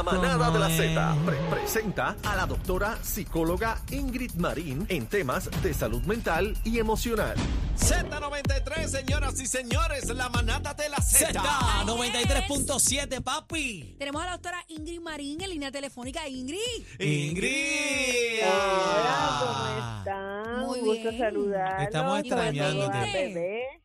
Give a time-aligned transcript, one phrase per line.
[0.00, 5.50] La manada de la Z pre- presenta a la doctora psicóloga Ingrid Marín en temas
[5.62, 7.34] de salud mental y emocional.
[7.76, 11.38] Z93, señoras y señores, la manada de la Z.
[11.84, 13.96] Z93.7, papi.
[13.98, 16.26] Tenemos a la doctora Ingrid Marín en línea telefónica.
[16.26, 16.58] Ingrid.
[16.98, 18.40] Ingrid.
[18.42, 20.60] Hola, ¿cómo están?
[20.66, 21.18] Muy Un gusto bien.
[21.18, 21.82] saludarlos.
[21.82, 23.80] Estamos extrañándote.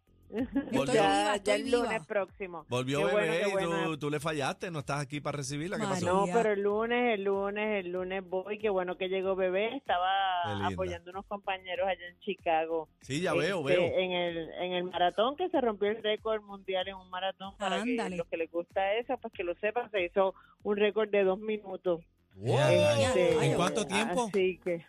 [0.94, 2.66] Ya, ya el lunes próximo.
[2.70, 3.84] Volvió Qué bebé y bueno.
[3.86, 5.78] tú, tú le fallaste, no estás aquí para recibirla.
[5.78, 6.06] ¿Qué pasó?
[6.06, 8.58] No, pero el lunes, el lunes, el lunes voy.
[8.60, 9.76] Qué bueno que llegó bebé.
[9.76, 12.90] Estaba apoyando unos compañeros allá en Chicago.
[13.02, 14.00] Sí, ya veo, Este, veo.
[14.00, 17.55] En el, en el maratón que se rompió el récord mundial en un maratón.
[17.58, 20.34] Para que los que les gusta eso, pues que lo sepan, se hizo
[20.64, 22.02] un récord de dos minutos.
[22.44, 24.26] Este, ¿En cuánto tiempo?
[24.27, 24.86] Así que.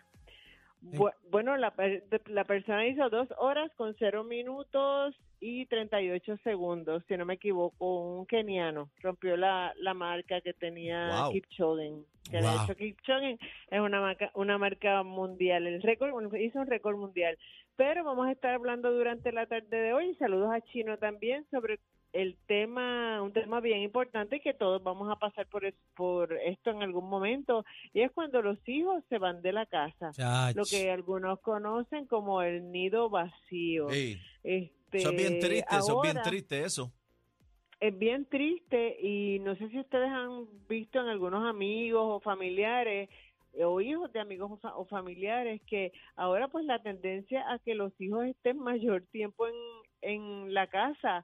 [0.81, 7.03] bu- Bueno, la, per- la persona hizo dos horas con cero minutos y 38 segundos,
[7.07, 11.31] si no me equivoco, un keniano rompió la, la marca que tenía Wow.
[11.33, 11.93] Kipchoge.
[12.29, 12.63] Que de Wow.
[12.63, 13.37] hecho Kipchoge
[13.69, 17.37] es una marca, una marca mundial, el récord bueno, hizo un récord mundial.
[17.75, 21.79] Pero vamos a estar hablando durante la tarde de hoy, saludos a Chino también sobre
[22.13, 26.71] el tema, un tema bien importante que todos vamos a pasar por, es- por esto
[26.71, 30.55] en algún momento, y es cuando los hijos se van de la casa, Chach.
[30.55, 33.89] lo que algunos conocen como el nido vacío.
[33.89, 34.17] Ey,
[34.91, 36.91] Este, eso es bien triste, eso es bien triste eso.
[37.79, 43.09] Es bien triste y no sé si ustedes han visto en algunos amigos o familiares
[43.53, 47.59] eh, o hijos de amigos o, fa- o familiares que ahora pues la tendencia a
[47.59, 49.53] que los hijos estén mayor tiempo en,
[50.01, 51.23] en la casa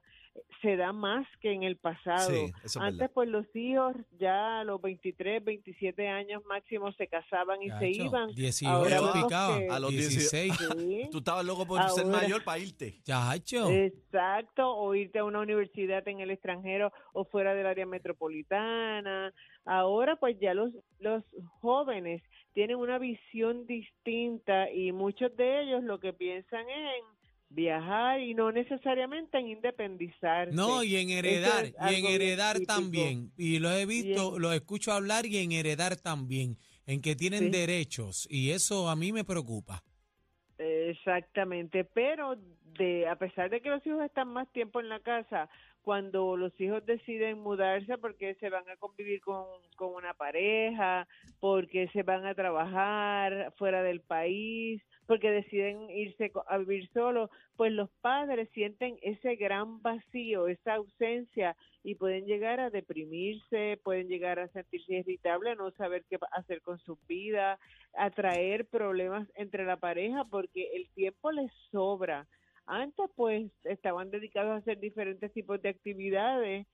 [0.62, 2.30] se da más que en el pasado.
[2.30, 3.10] Sí, eso es Antes verdad.
[3.14, 8.34] pues los hijos ya a los 23, 27 años máximo se casaban y se iban.
[8.34, 9.58] 18 Ahora vemos picaba.
[9.58, 10.52] que- A los 16.
[10.56, 11.08] Sí.
[11.12, 13.00] Tú estabas loco por ser mayor para irte.
[13.04, 13.68] Chacho.
[13.70, 19.32] Exacto, o irte a una universidad en el extranjero o fuera del área metropolitana.
[19.64, 21.22] Ahora pues ya los, los
[21.60, 22.22] jóvenes
[22.54, 27.23] tienen una visión distinta y muchos de ellos lo que piensan es en
[27.54, 30.54] viajar y no necesariamente en independizarse.
[30.54, 32.74] No, y en heredar, es y en heredar típico.
[32.74, 33.32] también.
[33.36, 36.58] Y lo he visto, lo escucho hablar y en heredar también.
[36.86, 37.50] En que tienen Sí.
[37.50, 38.26] derechos.
[38.30, 39.82] Y eso a mí me preocupa.
[40.58, 42.36] Exactamente, pero
[42.78, 45.48] de a pesar de que los hijos están más tiempo en la casa,
[45.84, 49.44] cuando los hijos deciden mudarse porque se van a convivir con,
[49.76, 51.06] con una pareja,
[51.40, 57.70] porque se van a trabajar fuera del país, porque deciden irse a vivir solos, pues
[57.72, 64.38] los padres sienten ese gran vacío, esa ausencia y pueden llegar a deprimirse, pueden llegar
[64.38, 67.58] a sentirse irritables, no saber qué hacer con su vida,
[67.96, 72.26] a traer problemas entre la pareja porque el tiempo les sobra.
[72.66, 76.66] Antes pues estaban dedicados a hacer diferentes tipos de actividades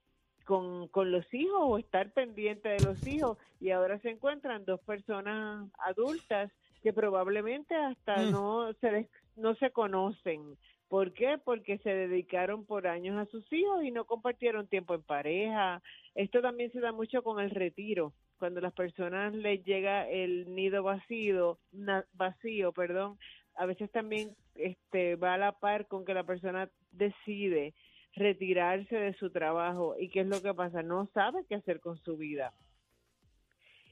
[0.44, 4.80] con, con los hijos o estar pendiente de los hijos y ahora se encuentran dos
[4.80, 6.50] personas adultas
[6.82, 8.30] que probablemente hasta Mm.
[8.30, 10.56] no se des- no se conocen.
[10.88, 11.38] ¿Por qué?
[11.38, 15.80] Porque se dedicaron por años a sus hijos y no compartieron tiempo en pareja.
[16.16, 20.82] Esto también se da mucho con el retiro, cuando las personas les llega el nido
[20.82, 23.18] vacío, na- vacío, perdón,
[23.56, 27.74] a veces también este va a la par con que la persona decide
[28.14, 31.96] retirarse de su trabajo y qué es lo que pasa, no sabe qué hacer con
[31.98, 32.52] su vida.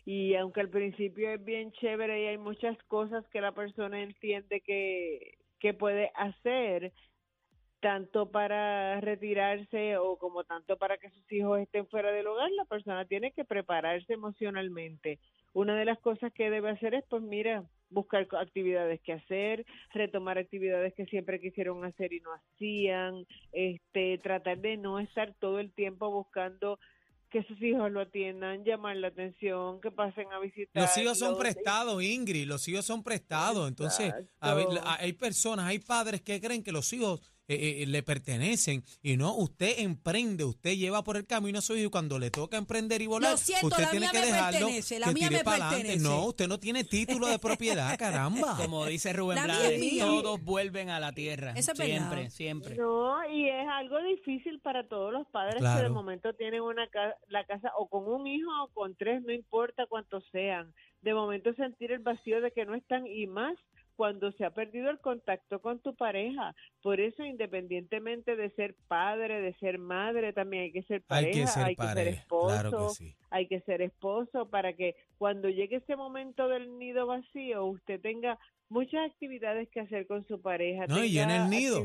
[0.04, 4.62] Y aunque al principio es bien chévere y hay muchas cosas que la persona entiende
[4.62, 6.92] que, que puede hacer,
[7.80, 12.64] tanto para retirarse o como tanto para que sus hijos estén fuera del hogar, la
[12.64, 15.19] persona tiene que prepararse emocionalmente.
[15.53, 20.38] Una de las cosas que debe hacer es, pues mira, buscar actividades que hacer, retomar
[20.38, 25.73] actividades que siempre quisieron hacer y no hacían, este, tratar de no estar todo el
[25.73, 26.78] tiempo buscando
[27.31, 30.82] que sus hijos lo atiendan, llamar la atención, que pasen a visitar.
[30.82, 33.69] Los hijos son prestados, Ingrid, los hijos son prestados.
[33.69, 34.90] Entonces, a ver, Exacto.
[34.99, 39.35] hay personas, hay padres que creen que los hijos eh, eh, le pertenecen y no,
[39.37, 43.00] usted emprende, usted lleva por el camino a su hijo y cuando le toca emprender
[43.03, 45.29] y volar, Lo siento, usted la tiene mía que me dejarlo pertenece, la que mía
[45.29, 45.77] tire me para adelante.
[45.89, 46.05] pertenece.
[46.09, 48.56] No, usted no tiene título de propiedad, caramba.
[48.56, 51.53] Como dice Rubén Blades, todos vuelven a la tierra.
[51.56, 52.31] Eso es siempre, verdad.
[52.31, 52.77] siempre.
[52.77, 57.17] No, y es algo difícil para todos los padres que de momento tienen una ca-
[57.29, 60.75] la casa o con un hijo o con tres, no importa cuántos sean.
[61.00, 63.56] De momento sentir el vacío de que no están y más
[63.99, 66.55] cuando se ha perdido el contacto con tu pareja.
[66.83, 71.41] Por eso, independientemente de ser padre, de ser madre, también hay que ser Hay pareja,
[71.41, 73.17] que ser hay que ser esposo, claro que sí.
[73.31, 78.39] hay que ser esposo para que cuando llegue ese momento del nido vacío, usted tenga
[78.69, 80.87] muchas actividades que hacer con su pareja.
[80.87, 81.83] No, y tenga el nido.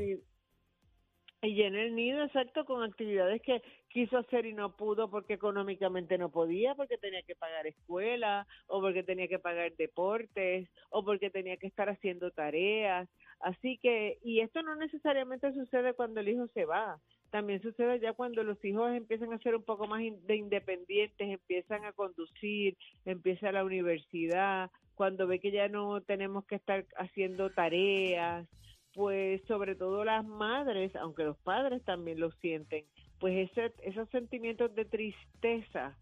[1.43, 6.17] Y llena el nido, exacto, con actividades que quiso hacer y no pudo porque económicamente
[6.17, 11.29] no podía, porque tenía que pagar escuela, o porque tenía que pagar deportes, o porque
[11.29, 13.09] tenía que estar haciendo tareas.
[13.41, 18.13] Así que, y esto no necesariamente sucede cuando el hijo se va, también sucede ya
[18.13, 23.51] cuando los hijos empiezan a ser un poco más de independientes, empiezan a conducir, empieza
[23.51, 28.47] la universidad, cuando ve que ya no tenemos que estar haciendo tareas,
[28.93, 32.85] pues sobre todo las madres, aunque los padres también lo sienten,
[33.19, 35.97] pues ese, esos sentimientos de tristeza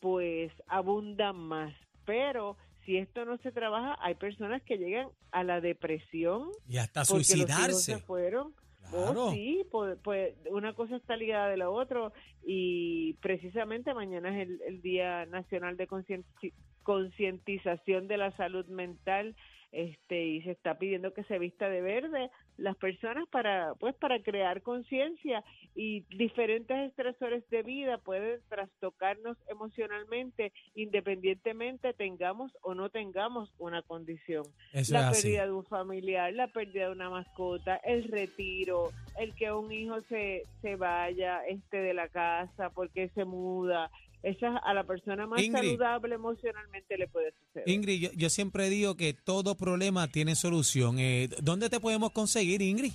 [0.00, 1.72] pues abundan más.
[2.04, 7.02] Pero si esto no se trabaja, hay personas que llegan a la depresión Y hasta
[7.04, 7.92] porque los hijos suicidarse.
[7.94, 8.52] se fueron.
[8.90, 9.24] Claro.
[9.28, 12.12] Oh, sí, pues, pues una cosa está ligada de la otra
[12.44, 16.52] y precisamente mañana es el, el Día Nacional de Concienti-
[16.82, 19.34] Concientización de la Salud Mental
[19.74, 24.22] este y se está pidiendo que se vista de verde las personas para pues para
[24.22, 25.42] crear conciencia
[25.74, 34.44] y diferentes estresores de vida pueden trastocarnos emocionalmente independientemente tengamos o no tengamos una condición
[34.72, 39.52] Eso la pérdida de un familiar, la pérdida de una mascota, el retiro, el que
[39.52, 43.90] un hijo se, se vaya este de la casa porque se muda.
[44.24, 45.68] Esa a la persona más Ingrid.
[45.70, 47.68] saludable emocionalmente le puede suceder.
[47.68, 50.98] Ingrid, yo, yo siempre digo que todo problema tiene solución.
[50.98, 52.92] Eh, ¿Dónde te podemos conseguir, Ingrid?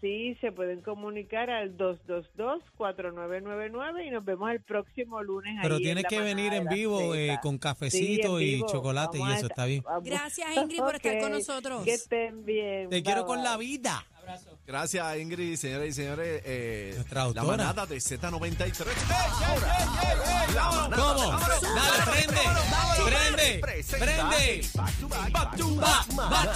[0.00, 5.56] Sí, se pueden comunicar al 222-4999 y nos vemos el próximo lunes.
[5.62, 8.66] Pero ahí tienes la que venir en vivo eh, con Sí, cafecito y vivo.
[8.68, 9.82] chocolate y Vamos a eso, estar- está bien.
[9.84, 11.84] vamos- Gracias, Ingrid, por estar con nosotros.
[11.84, 12.88] Que estén bien.
[12.90, 13.44] Te quiero Bye, con bye.
[13.44, 14.04] la vida.
[14.66, 16.42] Gracias, Ingrid, señoras y señores.
[16.44, 18.86] eh, Nuestra la manada de Z93.
[20.94, 21.32] ¿Cómo?
[21.32, 22.40] Dale, prende,
[23.04, 23.60] prende,
[23.98, 24.68] prende.
[24.74, 26.50] Back to Back, Back to back, back to